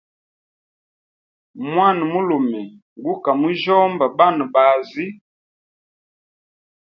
[1.71, 2.61] Mwana mulume
[3.05, 5.05] guka mujyomba banabazi.